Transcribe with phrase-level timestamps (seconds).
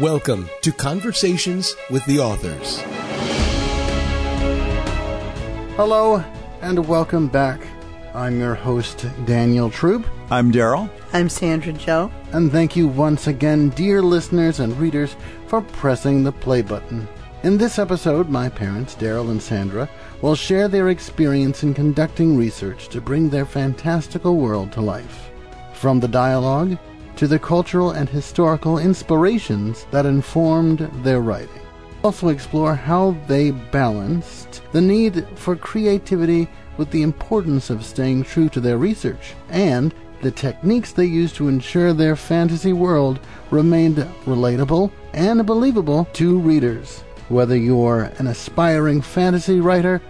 [0.00, 2.80] Welcome to Conversations with the Authors.
[5.76, 6.24] Hello,
[6.62, 7.60] and welcome back.
[8.14, 10.88] I'm your host, Daniel Troupe, I'm Darrell.
[11.12, 12.10] I'm Sandra Joe.
[12.32, 15.14] and thank you once again, dear listeners and readers,
[15.46, 17.06] for pressing the play button.
[17.42, 19.90] In this episode, my parents, Darrell and Sandra,
[20.22, 25.30] will share their experience in conducting research to bring their fantastical world to life.
[25.74, 26.78] From the dialogue
[27.22, 31.62] to the cultural and historical inspirations that informed their writing.
[32.02, 38.48] Also explore how they balanced the need for creativity with the importance of staying true
[38.48, 43.20] to their research and the techniques they used to ensure their fantasy world
[43.52, 47.04] remained relatable and believable to readers.
[47.28, 50.02] Whether you're an aspiring fantasy writer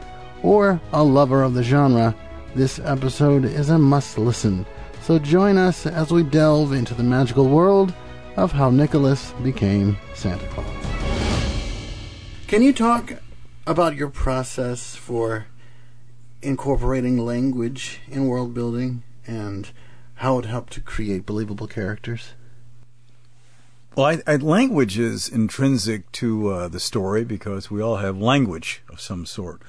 [0.43, 2.15] or a lover of the genre,
[2.55, 4.65] this episode is a must listen.
[5.03, 7.93] So join us as we delve into the magical world
[8.37, 10.65] of how Nicholas became Santa Claus.
[12.47, 13.15] Can you talk
[13.67, 15.47] about your process for
[16.41, 19.71] incorporating language in world building and
[20.15, 22.35] how it helped to create believable characters?
[23.97, 28.83] Well, I, I, language is intrinsic to uh, the story because we all have language
[28.89, 29.63] of some sort.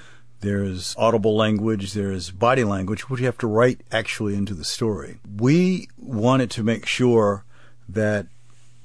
[0.44, 5.19] There's audible language, there's body language, which you have to write actually into the story.
[5.38, 7.45] We wanted to make sure
[7.88, 8.27] that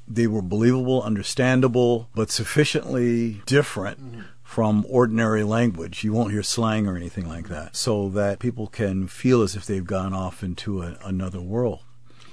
[0.07, 4.21] they were believable, understandable, but sufficiently different mm-hmm.
[4.45, 6.05] from ordinary language.
[6.05, 9.67] You won't hear slang or anything like that, so that people can feel as if
[9.67, 11.81] they've gone off into a, another world.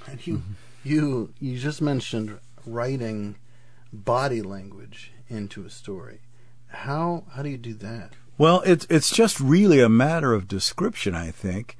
[0.06, 0.52] And you, mm-hmm.
[0.84, 3.36] you, you just mentioned writing
[3.92, 6.20] body language into a story.
[6.68, 8.12] How how do you do that?
[8.38, 11.76] Well, it's it's just really a matter of description, I think.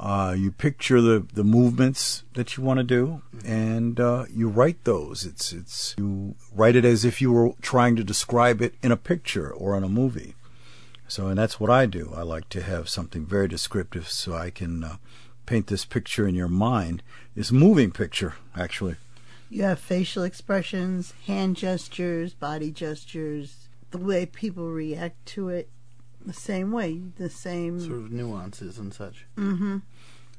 [0.00, 4.82] Uh, you picture the, the movements that you want to do, and uh, you write
[4.82, 5.24] those.
[5.24, 8.96] It's it's you write it as if you were trying to describe it in a
[8.96, 10.34] picture or in a movie.
[11.06, 12.12] So, and that's what I do.
[12.16, 14.96] I like to have something very descriptive, so I can uh,
[15.46, 17.04] paint this picture in your mind.
[17.36, 18.96] This moving picture, actually.
[19.50, 25.68] You have facial expressions, hand gestures, body gestures, the way people react to it
[26.26, 29.26] the same way, the same sort of nuances and such.
[29.36, 29.78] Mm-hmm.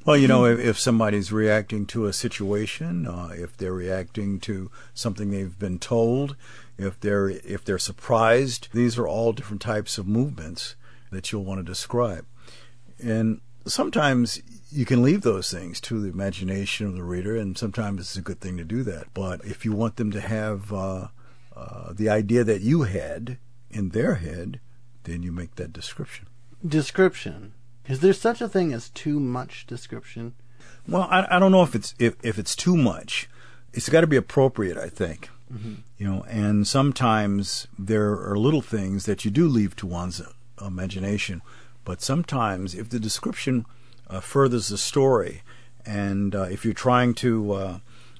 [0.05, 4.69] Well, you know, if, if somebody's reacting to a situation, uh, if they're reacting to
[4.93, 6.35] something they've been told,
[6.77, 10.75] if they're if they're surprised, these are all different types of movements
[11.11, 12.25] that you'll want to describe.
[13.01, 14.41] And sometimes
[14.71, 18.21] you can leave those things to the imagination of the reader, and sometimes it's a
[18.21, 19.07] good thing to do that.
[19.13, 21.07] But if you want them to have uh,
[21.55, 23.37] uh, the idea that you had
[23.69, 24.59] in their head,
[25.03, 26.27] then you make that description.
[26.65, 27.53] Description.
[27.87, 30.33] Is there such a thing as too much description?
[30.87, 33.29] Well, I, I don't know if it's if, if it's too much.
[33.73, 35.29] It's got to be appropriate, I think.
[35.53, 35.73] Mm-hmm.
[35.97, 40.21] You know, and sometimes there are little things that you do leave to one's
[40.61, 41.41] imagination,
[41.83, 43.65] but sometimes if the description
[44.09, 45.41] uh, furthers the story,
[45.85, 47.79] and uh, if you're trying to uh,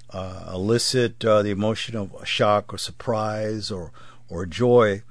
[0.09, 3.91] uh elicit uh, the emotion of shock or surprise or
[4.29, 5.01] or joy,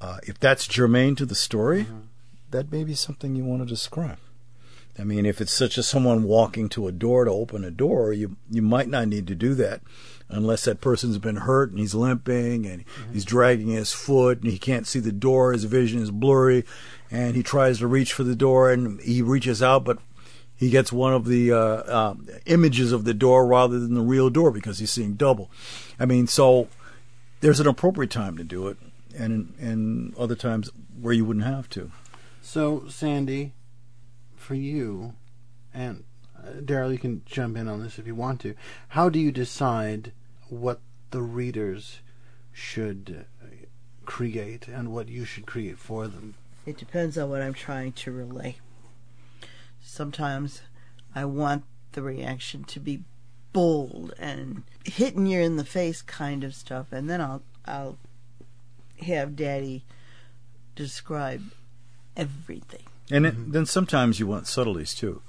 [0.00, 1.98] uh, if that's germane to the story, mm-hmm.
[2.50, 4.18] that may be something you want to describe.
[4.98, 8.12] I mean, if it's such as someone walking to a door to open a door,
[8.12, 9.80] you you might not need to do that
[10.28, 13.12] unless that person's been hurt and he's limping and mm-hmm.
[13.12, 16.64] he's dragging his foot and he can't see the door, his vision is blurry,
[17.10, 19.98] and he tries to reach for the door and he reaches out, but
[20.56, 22.14] he gets one of the uh, uh,
[22.46, 25.50] images of the door rather than the real door because he's seeing double.
[25.98, 26.68] I mean, so
[27.40, 28.76] there's an appropriate time to do it
[29.18, 30.70] and and other times
[31.00, 31.90] where you wouldn't have to.
[32.40, 33.52] So, Sandy,
[34.36, 35.14] for you,
[35.74, 36.04] and
[36.36, 38.54] uh, Darrell, you can jump in on this if you want to.
[38.88, 40.12] How do you decide
[40.48, 40.80] what
[41.10, 42.00] the readers
[42.52, 43.46] should uh,
[44.06, 46.34] create and what you should create for them?
[46.64, 48.56] It depends on what I'm trying to relay.
[49.80, 50.62] Sometimes
[51.14, 53.04] I want the reaction to be
[53.52, 57.98] bold and hitting you in the face kind of stuff, and then I'll I'll
[59.02, 59.84] have Daddy
[60.74, 61.42] describe
[62.16, 62.82] everything.
[63.10, 63.52] And it, mm-hmm.
[63.52, 65.22] then sometimes you want subtleties too.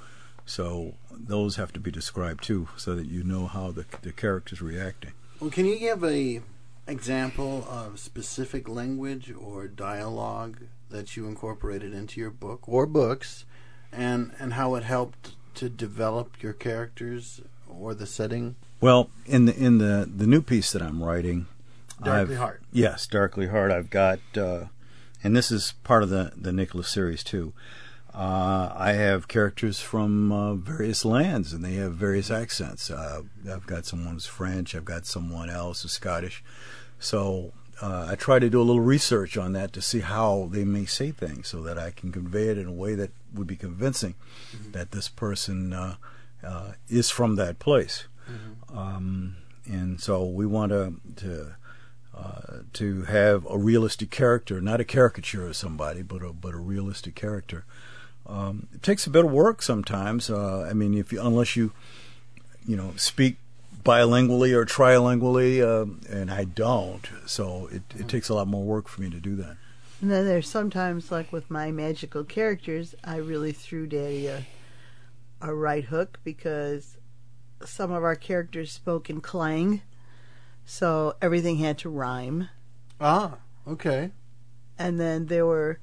[0.46, 4.62] So those have to be described too, so that you know how the the character's
[4.62, 5.12] reacting.
[5.40, 6.42] Well, can you give a
[6.88, 13.46] example of specific language or dialogue that you incorporated into your book or books,
[13.92, 18.56] and and how it helped to develop your characters or the setting?
[18.82, 21.46] Well, in the in the the new piece that I'm writing,
[22.04, 22.62] Darkly I've, Hard.
[22.72, 23.72] Yes, Darkly Hard.
[23.72, 24.66] I've got, uh,
[25.24, 27.54] and this is part of the the Nicholas series too.
[28.14, 32.90] Uh, I have characters from uh, various lands, and they have various accents.
[32.90, 34.74] Uh, I've got someone who's French.
[34.74, 36.44] I've got someone else who's Scottish.
[37.00, 40.66] So uh, I try to do a little research on that to see how they
[40.66, 43.56] may say things, so that I can convey it in a way that would be
[43.56, 44.16] convincing
[44.72, 45.96] that this person uh,
[46.44, 48.06] uh, is from that place.
[48.74, 51.56] Um, and so we want to to
[52.20, 56.58] uh, to have a realistic character, not a caricature of somebody, but a but a
[56.58, 57.66] realistic character.
[58.28, 60.30] Um, it takes a bit of work sometimes.
[60.30, 61.72] Uh, I mean, if you unless you
[62.66, 63.38] you know speak
[63.84, 68.88] bilingually or trilingually, uh, and I don't, so it, it takes a lot more work
[68.88, 69.58] for me to do that.
[70.02, 74.46] And then there's sometimes, like with my magical characters, I really threw Daddy a,
[75.42, 76.98] a right hook because
[77.66, 79.82] some of our characters spoke in clang,
[80.72, 82.48] so everything had to rhyme.
[83.02, 83.38] Ah,
[83.68, 84.12] okay.
[84.78, 85.80] And then there were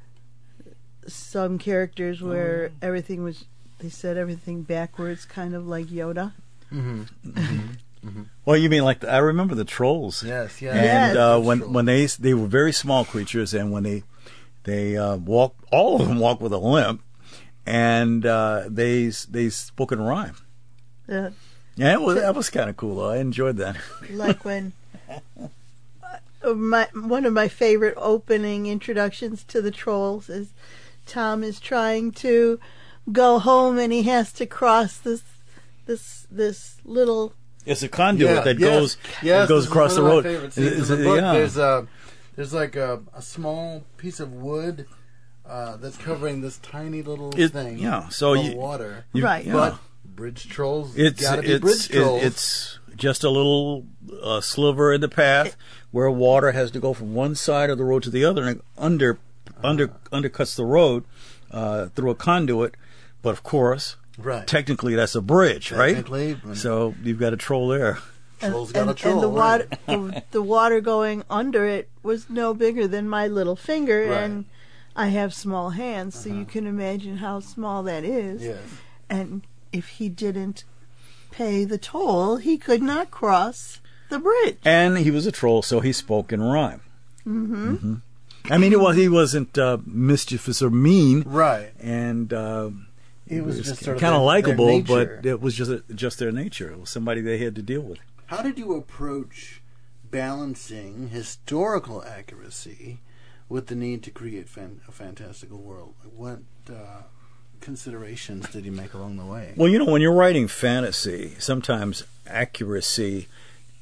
[1.08, 3.46] some characters where everything was,
[3.80, 6.32] they said everything backwards, kind of like Yoda.
[8.44, 10.22] Well, you mean like the, I remember the trolls.
[10.22, 10.74] Yes, yes.
[10.76, 11.16] and Yes.
[11.16, 14.04] uh, when when they they were very small creatures, and when they
[14.62, 17.02] they uh, walk, all of them walk with a limp,
[17.66, 20.36] and uh, they they spoke in rhyme.
[21.08, 21.30] Uh,
[21.76, 22.96] Yeah, it was, that was kind of cool.
[22.96, 23.10] Though.
[23.10, 23.76] I enjoyed that.
[24.10, 24.72] like when
[26.42, 30.48] uh, my one of my favorite opening introductions to the trolls is
[31.06, 32.58] Tom is trying to
[33.12, 35.22] go home and he has to cross this
[35.86, 37.32] this this little
[37.64, 40.24] It's a conduit that yes, goes yes, that goes across the road.
[40.24, 41.20] my Is the book.
[41.20, 41.32] yeah.
[41.32, 41.86] There's a
[42.36, 44.86] there's like a, a small piece of wood
[45.46, 47.78] uh, that's covering this tiny little It- thing.
[47.78, 49.04] yeah, so you- water.
[49.12, 49.44] You- Right.
[49.46, 49.76] yeah.
[50.16, 52.22] But bridge trolls it's gotta be it's bridge it- trolls.
[52.22, 53.84] it's just a little
[54.22, 55.56] uh, sliver in the path
[55.90, 58.58] where water has to go from one side of the road to the other and
[58.58, 59.18] it under
[59.62, 61.04] under undercuts the road
[61.50, 62.74] uh, through a conduit.
[63.22, 64.46] But of course, right.
[64.46, 65.94] technically that's a bridge, right?
[65.96, 67.98] Technically, but- So you've got a troll there.
[68.40, 69.86] Trolls and, got a and, troll, and the water right.
[69.86, 74.10] the, the water going under it was no bigger than my little finger Right.
[74.12, 74.24] Uh-huh.
[74.24, 74.44] and
[74.94, 78.58] I have small hands so you can imagine how small that is Yes.
[79.10, 79.42] and
[79.76, 80.64] if he didn't
[81.30, 85.80] pay the toll he could not cross the bridge And he was a troll, so
[85.80, 86.80] he spoke in rhyme.
[87.26, 87.94] Mm-hmm.
[88.50, 91.72] I mean, he was he wasn't uh, mischievous or mean, Right.
[91.80, 92.70] and uh,
[93.26, 96.18] It was just sort of kind of their- their likable, but it was just just
[96.20, 96.70] their nature.
[96.70, 97.98] It was somebody they had to deal with.
[98.26, 99.60] How did you approach
[100.20, 103.00] balancing historical accuracy
[103.48, 105.94] with the need to create fan- a fantastical world?
[106.14, 106.38] What
[106.70, 107.02] uh,
[107.66, 109.52] considerations did you make along the way?
[109.56, 113.26] Well, you know, when you're writing fantasy, sometimes accuracy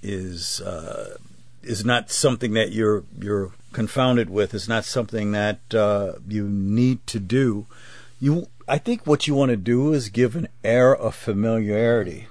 [0.02, 1.18] is uh,
[1.62, 4.54] is not something that you're you're confounded with.
[4.54, 7.66] It's not something that uh, you need to do.
[8.20, 12.26] You, I think, what you want to do is give an air of familiarity.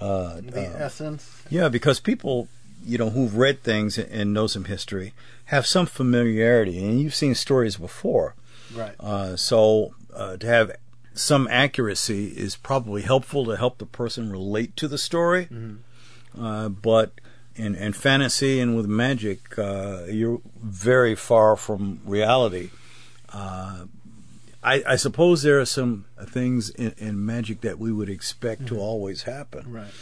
[0.00, 1.42] Uh, the uh, essence.
[1.48, 2.48] yeah, because people,
[2.84, 5.12] you know, who've read things and know some history
[5.46, 8.34] have some familiarity, and you've seen stories before.
[8.74, 8.94] Right.
[8.98, 10.72] Uh, so uh, to have
[11.18, 15.48] some accuracy is probably helpful to help the person relate to the story.
[16.38, 17.12] Uh, but
[17.56, 22.70] in, in fantasy and with magic, uh, you're very far from reality.
[23.32, 23.84] Uh,
[24.62, 28.78] I, I suppose there are some things in, in magic that we would expect to
[28.78, 29.92] always happen Right.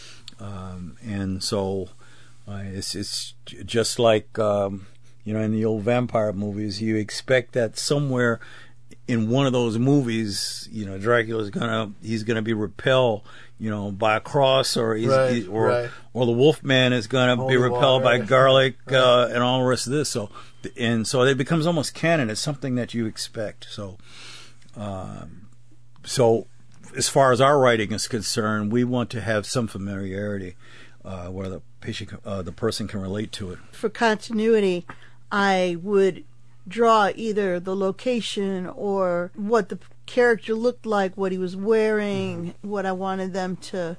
[0.41, 1.91] um, and so
[2.49, 3.35] uh, it's it's
[3.65, 4.87] just like um,
[5.25, 6.81] you know in the old vampire movies.
[6.81, 8.39] You expect that somewhere
[9.09, 13.23] in one of those movies, you know, Dracula's gonna he's gonna be repelled,
[13.59, 15.91] you know, by a cross, or he's, Right, he- or right.
[16.13, 18.25] or the Wolfman is gonna Holy be repelled by water.
[18.27, 20.09] garlic uh, and all the rest of this.
[20.09, 20.31] So
[20.77, 22.31] and so it becomes almost canon.
[22.31, 23.67] It's something that you expect.
[23.71, 23.99] So.
[24.77, 25.49] Um,
[26.05, 26.47] so
[26.97, 30.57] as far as our writing is concerned, we want to have some familiarity
[31.05, 33.59] uh, where the patient, uh, the person can relate to it.
[33.73, 34.87] for continuity,
[35.33, 36.25] I would
[36.69, 42.87] draw either the location or what the character looked like, what he was wearing, what
[42.87, 43.97] I wanted them to,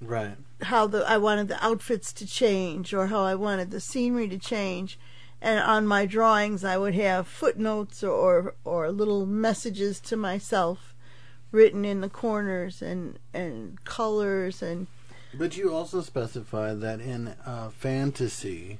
[0.00, 0.36] Right.
[0.62, 4.38] how the I wanted the outfits to change, or how I wanted the scenery to
[4.38, 4.98] change.
[5.42, 10.94] And on my drawings, I would have footnotes or or little messages to myself
[11.52, 14.86] written in the corners and and colors and
[15.34, 18.78] But you also specify that in uh, fantasy,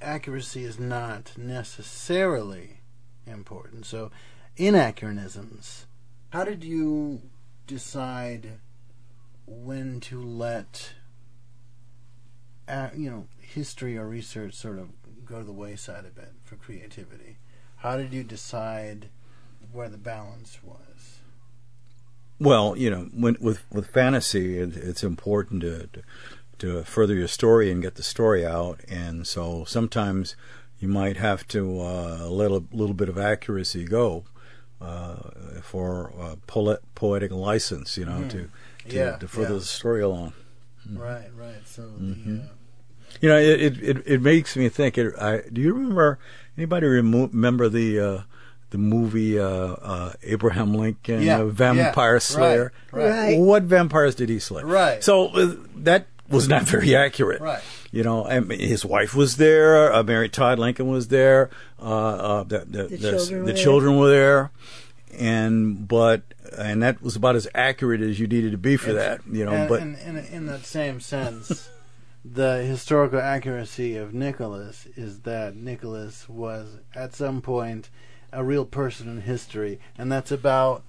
[0.00, 2.80] accuracy is not necessarily
[3.26, 3.86] important.
[3.86, 4.10] So,
[4.56, 5.84] inaccuratesms.
[6.30, 7.22] How did you
[7.66, 8.58] decide
[9.46, 10.92] when to let,
[12.68, 14.88] uh, you know, history or research sort of
[15.24, 17.38] go to the wayside a bit for creativity?
[17.76, 19.08] How did you decide
[19.72, 21.20] where the balance was.
[22.38, 26.02] Well, you know, when, with with fantasy, it, it's important to, to
[26.58, 30.36] to further your story and get the story out, and so sometimes
[30.78, 34.24] you might have to uh, let a little bit of accuracy go
[34.80, 35.16] uh,
[35.62, 38.30] for uh, poet, poetic license, you know, Mhm.
[38.30, 38.48] to
[38.88, 39.58] to, Yeah, to further yeah.
[39.60, 40.32] the story along.
[40.94, 41.66] Right, right.
[41.66, 42.24] So Mhm.
[42.24, 42.46] the uh,
[43.20, 44.98] You know, it it, it, it makes me think.
[44.98, 46.18] It, I, do you remember
[46.56, 48.20] anybody remo- remember the uh,
[48.70, 52.72] the movie uh, uh, Abraham Lincoln, Yeah, uh, Vampire yeah, Slayer?
[52.92, 53.38] right, Right.
[53.38, 54.62] What vampires did he slay?
[54.62, 55.02] Right.
[55.02, 57.40] So uh, that was not very accurate.
[57.40, 57.62] Right.
[57.92, 59.92] You know, and his wife was there.
[59.92, 61.50] Uh, Mary Todd Lincoln was there.
[61.80, 64.50] Uh, uh, the the, The the, children the were children were there.
[65.18, 66.22] And but
[66.58, 69.34] and that was about as accurate as you needed to be for It's- that.
[69.34, 71.70] You know, and, but and, in, in that same sense,
[72.24, 77.88] the historical accuracy of Nicholas is that Nicholas was at some point
[78.32, 80.82] a real person in history, and that's about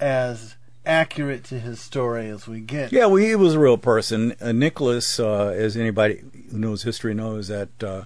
[0.00, 2.92] as accurate to his story as we get.
[2.92, 4.34] Yeah, well, he was a real person.
[4.40, 8.04] Uh, Nicholas, uh, as anybody who knows history knows, that uh,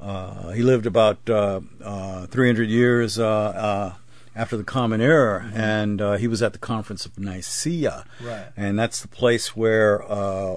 [0.00, 3.92] uh, he lived about uh, uh, 300 years uh, uh,
[4.34, 8.04] after the Common Era, and uh, he was at the Conference of Nicaea.
[8.22, 8.46] Right.
[8.56, 10.56] And that's the place where uh,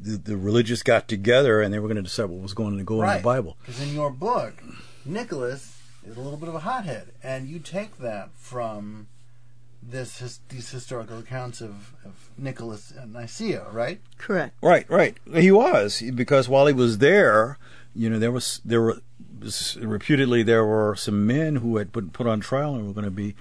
[0.00, 2.84] the, the religious got together and they were going to decide what was going to
[2.84, 3.56] go in the Bible.
[3.60, 4.62] Because in your book,
[5.04, 5.76] Nicholas
[6.06, 9.08] is a little bit of a hothead, and you take that from
[9.82, 14.00] this his, these historical accounts of, of Nicholas at Nicaea, right?
[14.18, 14.54] Correct.
[14.62, 15.16] Right, right.
[15.34, 17.58] He was because while he was there,
[17.94, 18.98] you know, there was there were
[19.80, 23.10] reputedly there were some men who had been put on trial and were going to
[23.10, 23.34] be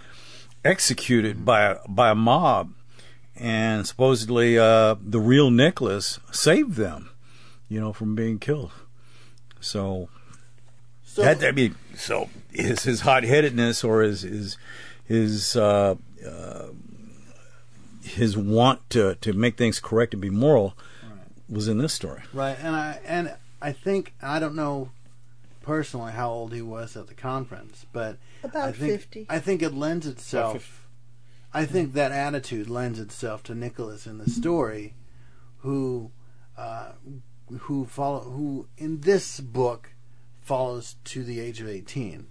[0.63, 2.73] executed by a, by a mob,
[3.35, 7.09] and supposedly uh, the real Nicholas saved them,
[7.67, 8.71] you know, from being killed.
[9.59, 10.09] So
[11.03, 14.57] So that I mean, so his his hot headedness or his his
[15.03, 15.95] his uh,
[16.25, 16.67] uh,
[18.03, 20.75] his want to to make things correct and be moral
[21.49, 22.21] was in this story.
[22.33, 24.91] Right, and I and I think I don't know
[25.61, 29.25] personally how old he was at the conference, but About I think 50.
[29.29, 30.87] I think it lends itself.
[31.53, 34.93] I think that attitude lends itself to Nicholas in the story,
[35.59, 36.11] who
[36.57, 36.91] uh,
[37.61, 39.93] who follow who in this book
[40.41, 42.27] follows to the age of eighteen.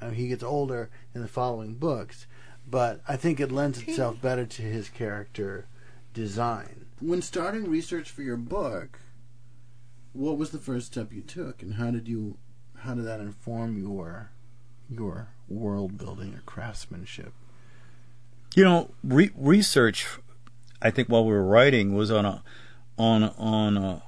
[0.00, 2.26] I mean, he gets older in the following books,
[2.72, 5.66] but I think it lends itself better to his character
[6.14, 6.86] design.
[7.00, 8.98] When starting research for your book,
[10.14, 12.38] what was the first step you took, and how did you
[12.78, 14.30] how did that inform your
[14.88, 17.34] your world building or craftsmanship?
[18.56, 20.08] You know, re- research.
[20.80, 22.42] I think while we were writing was on a
[22.96, 24.02] on on a,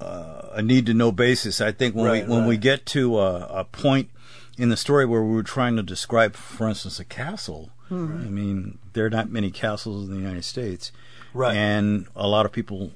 [0.00, 1.60] uh, a need to know basis.
[1.60, 4.10] I think when Right, we when we get to a, a point
[4.58, 7.70] in the story where we were trying to describe, for instance, a castle.
[7.90, 10.92] I mean, there are not many castles in the United States,
[11.32, 11.56] Right.
[11.56, 12.92] and a lot of people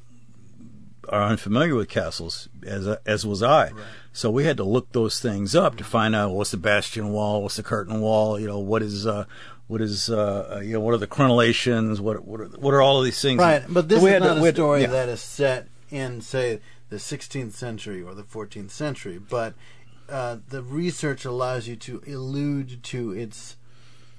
[1.08, 3.70] are unfamiliar with castles, as as was I.
[4.12, 7.42] So we had to look those things up to find out what's the bastion wall,
[7.42, 9.24] what's the curtain wall, you know, what is uh,
[9.66, 12.82] what is uh, uh, you know, what are the crenellations, what what are what are
[12.82, 13.38] all of these things?
[13.38, 14.86] Right, but this So we is had to- a had to- story yeah.
[14.88, 19.54] that is set in, say, the 16th century or the 14th century, but
[20.12, 23.56] uh, the research allows you to allude to its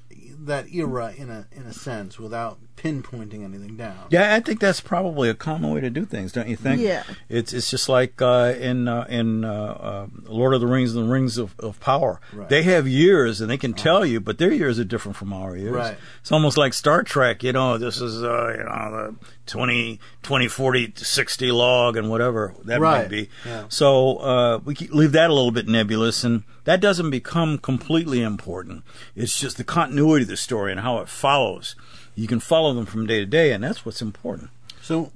[0.10, 3.98] that era in a in a sense without pinpointing anything down.
[4.10, 6.82] Yeah, I think that's probably a common way to do things, don't you think?
[6.82, 7.03] Yeah.
[7.30, 11.08] It's it's just like uh, in uh, in uh, uh, Lord of the Rings and
[11.08, 12.20] the Rings of, of Power.
[12.34, 12.50] Right.
[12.50, 15.56] They have years and they can tell you, but their years are different from our
[15.56, 15.74] years.
[15.74, 15.98] Right.
[16.22, 17.44] It's almost like Star Trek.
[17.44, 22.53] You know, this is uh, you know the 20, 20, 40, 60 log and whatever
[22.65, 23.01] that Right.
[23.03, 23.30] might be.
[23.46, 23.65] Yeah.
[23.70, 28.84] So uh, we leave that a little bit nebulous, and that doesn't become completely important.
[29.15, 31.75] It's just the continuity of the story and how it follows.
[32.15, 34.50] You can follow them from day to day, and that's what's important.
[34.82, 35.12] So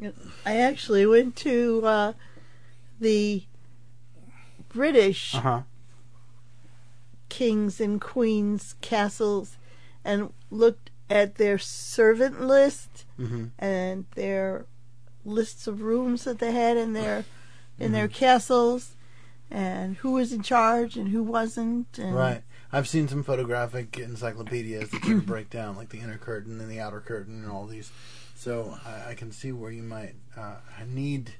[0.45, 2.13] I actually went to uh,
[2.99, 3.43] the
[4.69, 5.61] British uh-huh.
[7.29, 9.57] kings and queens castles
[10.03, 13.51] and looked at their servant list Mhm.
[13.59, 14.65] and their
[15.25, 17.25] lists of rooms that they had in their
[17.79, 18.95] in their castles
[19.49, 22.43] and who was in charge and who wasn't and Right.
[22.71, 26.69] I've seen some photographic encyclopedias that sort of break down like the inner curtain and
[26.69, 27.89] the outer curtain and all these.
[28.35, 30.55] So I, I can see where you might uh,
[30.87, 31.31] need.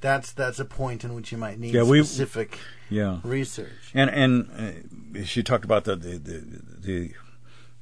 [0.00, 3.18] That's that's a point in which you might need Yeah, we- specific Yeah.
[3.22, 3.90] research.
[3.94, 4.86] And and
[5.18, 7.10] uh, she talked about the the the, the,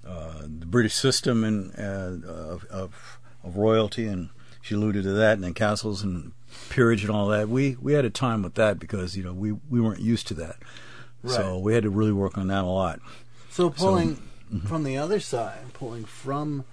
[0.04, 4.30] uh, the British system and uh, of, of of royalty, and
[4.61, 6.32] she alluded to that, and then castles and
[6.69, 7.49] peerage and all that.
[7.49, 10.35] We we had a time with that because you know we we weren't used to
[10.35, 10.57] that,
[11.26, 13.00] so we had to really work on that a lot.
[13.50, 14.67] So pulling mm-hmm.
[14.67, 16.64] from the other side, pulling from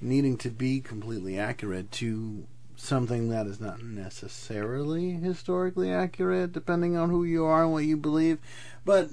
[0.00, 2.46] needing to be completely accurate to
[2.76, 7.96] something that is not necessarily historically accurate, depending on who you are and what you
[7.96, 8.38] believe,
[8.84, 9.10] but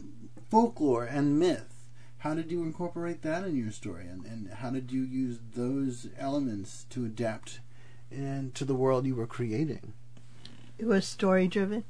[0.50, 1.74] folklore and myth.
[2.20, 6.08] How did you incorporate that in your story, and, and how did you use those
[6.18, 7.60] elements to adapt
[8.10, 9.94] into the world you were creating?
[10.80, 11.84] It was story driven.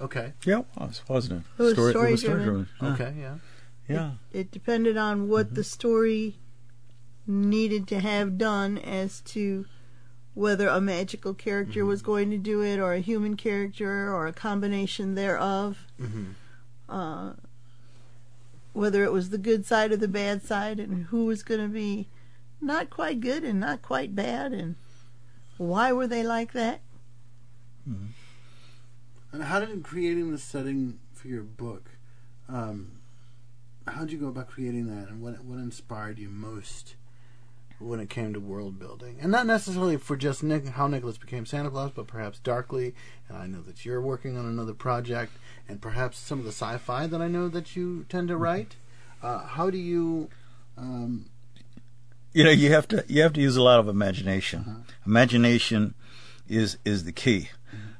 [0.00, 0.32] Okay.
[0.44, 2.16] Yeah, it was, wasn't It was it was story-driven.
[2.18, 2.68] story-driven.
[2.82, 2.92] Yeah.
[2.92, 3.14] Okay.
[3.18, 3.34] Yeah.
[3.88, 4.10] Yeah.
[4.32, 6.36] It depended on what the story
[7.26, 9.64] needed to have done as to
[10.34, 14.32] whether a magical character was going to do it or a human character or a
[14.32, 15.78] combination thereof.
[16.00, 16.34] Mhm.
[16.88, 17.32] Uh,
[18.74, 21.68] whether it was the good side or the bad side and who was going to
[21.68, 22.08] be
[22.60, 24.74] not quite good and not quite bad and
[25.56, 26.80] why were they like that?
[29.32, 31.90] And how did creating the setting for your book?
[32.48, 32.92] Um,
[33.86, 36.96] how did you go about creating that, and what what inspired you most
[37.78, 39.18] when it came to world building?
[39.20, 42.94] And not necessarily for just Nick, how Nicholas became Santa Claus, but perhaps darkly.
[43.28, 45.32] And I know that you're working on another project,
[45.68, 48.76] and perhaps some of the sci-fi that I know that you tend to write.
[49.22, 50.28] Uh, how do you?
[50.76, 51.26] Um,
[52.36, 55.94] you know you have to you have to use a lot of imagination imagination
[56.46, 57.48] is is the key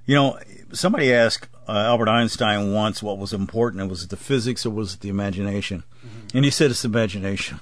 [0.06, 0.38] you know
[0.72, 4.94] somebody asked uh, albert einstein once what was important was it the physics or was
[4.94, 5.82] it the imagination
[6.34, 7.60] and he said it's imagination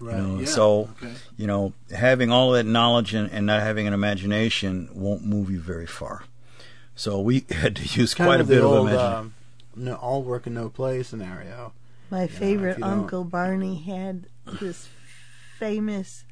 [0.00, 0.18] right.
[0.18, 0.46] know, yeah.
[0.46, 1.12] so- Okay.
[1.36, 5.60] you know having all that knowledge and, and not having an imagination won't move you
[5.60, 6.24] very far
[6.94, 9.34] so we had to use Kind quite a of the bit of imagination um,
[9.74, 11.72] no, all work and no play scenario.
[12.10, 14.26] My if favorite you don't- Uncle Barney had
[14.60, 14.86] this
[15.58, 16.24] famous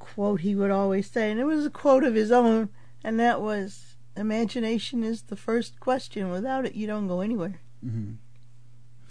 [0.00, 2.68] quote he would always say, and it was a quote of his own,
[3.04, 6.30] and that was Imagination is the first question.
[6.30, 7.60] Without it, you don't go anywhere.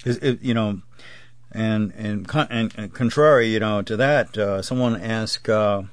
[0.06, 0.82] Is it, you know,
[1.52, 5.84] and and, and and contrary, you know, to that, uh, someone asked uh,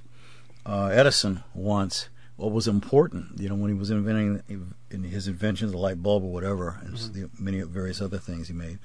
[0.65, 5.73] uh, Edison once what was important, you know, when he was inventing in his inventions,
[5.73, 8.79] the light bulb or whatever, and the many various other things he made,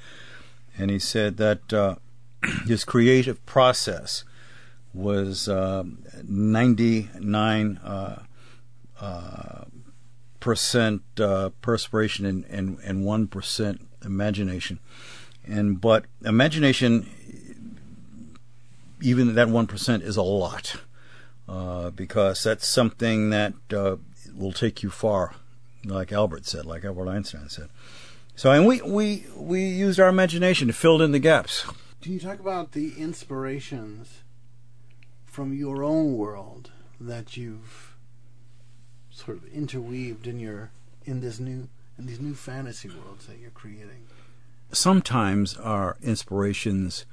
[0.78, 1.96] and he said that uh,
[2.66, 4.24] his creative process
[4.94, 5.48] was
[6.24, 7.80] ninety nine.
[10.42, 14.80] Percent uh, perspiration and and and one percent imagination,
[15.46, 17.08] and but imagination,
[19.02, 20.78] even that one percent is a lot,
[21.48, 23.98] uh, because that's something that uh,
[24.36, 25.36] will take you far,
[25.86, 27.70] like Albert said, like Albert Einstein said.
[28.36, 31.66] So, and we we we used our imagination to fill in the gaps.
[32.02, 34.24] Can you talk about the inspirations
[35.24, 37.91] from your own world that you've
[39.26, 40.72] sort of interweaved in your
[41.06, 44.08] in this new in these new fantasy worlds that you're creating?
[44.72, 47.06] sometimes our inspirations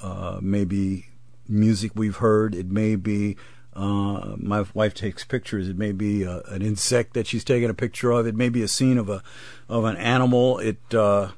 [0.00, 1.06] uh, may be
[1.48, 2.54] music we've heard.
[2.54, 3.36] It may be
[3.74, 5.68] uh, my wife takes pictures.
[5.68, 8.26] It may be uh, an insect that she's taking a picture of.
[8.26, 9.22] It may be a scene of a
[9.68, 10.58] of an animal.
[10.58, 11.30] It uh,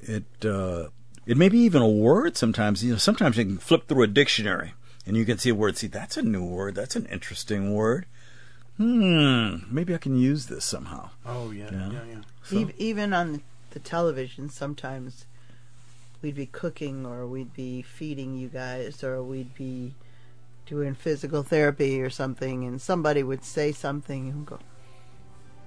[0.00, 0.88] it uh,
[1.26, 2.36] it may be even a word.
[2.36, 2.98] Sometimes you know.
[2.98, 4.74] Sometimes you can flip through a dictionary
[5.06, 5.76] and you can see a word.
[5.76, 6.74] See, that's a new word.
[6.74, 8.06] That's an interesting word.
[8.78, 9.56] Hmm.
[9.70, 11.10] Maybe I can use this somehow.
[11.26, 11.90] Oh yeah, Yeah.
[11.90, 12.00] yeah,
[12.52, 12.60] yeah.
[12.62, 15.26] Ev- Even on the television, sometimes
[16.22, 19.94] we'd be cooking or we'd be feeding you guys or we'd be
[20.64, 24.58] doing physical therapy or something, and somebody would say something and go,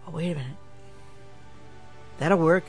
[0.07, 0.57] "Oh, wait a minute,
[2.17, 2.63] that'll work."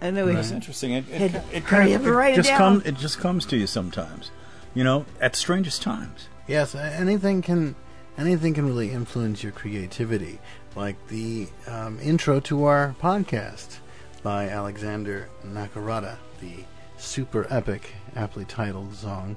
[0.00, 0.92] And then we That's interesting.
[0.92, 2.80] It, Hey, it, it, hurry up and write it just down.
[2.80, 4.30] Come, it just comes to you sometimes,
[4.74, 6.28] you know, at strangest times.
[6.46, 7.74] Yes, anything can
[8.18, 10.38] anything can really influence your creativity,
[10.74, 13.78] like the um, intro to our podcast
[14.22, 16.64] by Alexander Nakarada, the
[16.98, 19.36] super epic, aptly titled song.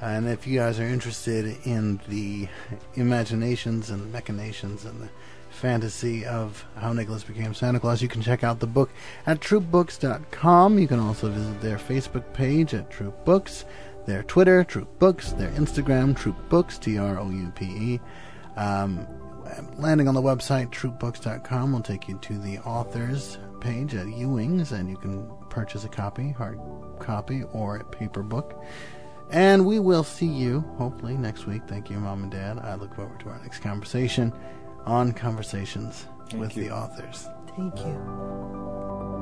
[0.00, 2.48] And if you guys are interested in the
[2.96, 5.08] imaginations and the machinations and the
[5.50, 8.90] fantasy of how Nicholas became Santa Claus, you can check out the book
[9.26, 10.78] at troupebooks.com.
[10.78, 13.64] You can also visit their Facebook page at Troupe Books,
[14.06, 18.00] their Twitter, Troupe Books, their Instagram, Troupe Books, T R O U P E.
[18.56, 19.06] Um,
[19.76, 24.90] landing on the website, troupebooks.com, will take you to the authors page at Ewing's, and
[24.90, 26.58] you can purchase a copy, hard
[26.98, 28.62] copy, or a paper book.
[29.30, 31.62] And we will see you, hopefully, next week.
[31.66, 32.58] Thank you, Mom and Dad.
[32.58, 34.32] I look forward to our next conversation
[34.84, 36.64] on Conversations with you.
[36.64, 37.28] the Authors.
[37.56, 39.21] Thank you.